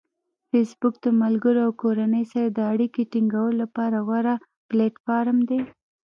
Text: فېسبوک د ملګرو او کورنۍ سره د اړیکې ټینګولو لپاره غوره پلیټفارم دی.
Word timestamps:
فېسبوک 0.49 0.95
د 1.05 1.07
ملګرو 1.21 1.59
او 1.67 1.71
کورنۍ 1.81 2.23
سره 2.31 2.47
د 2.51 2.59
اړیکې 2.73 3.03
ټینګولو 3.11 3.59
لپاره 3.63 3.97
غوره 4.07 4.35
پلیټفارم 4.69 5.37
دی. 5.49 5.61